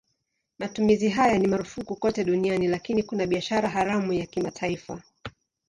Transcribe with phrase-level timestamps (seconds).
[0.59, 5.01] Matumizi haya ni marufuku kote duniani lakini kuna biashara haramu ya kimataifa.